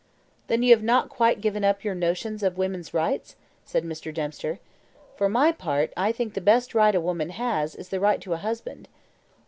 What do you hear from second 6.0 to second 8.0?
think the best right a woman has is the